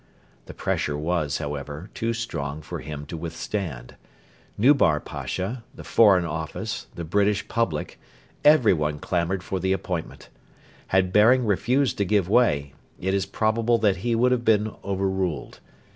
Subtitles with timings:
[0.47, 3.93] The pressure was, however, too strong for him to withstand.
[4.57, 7.99] Nubar Pasha, the Foreign Office, the British public,
[8.43, 10.29] everyone clamoured for the appointment.
[10.87, 15.59] Had Baring refused to give way, it is probable that he would have been overruled.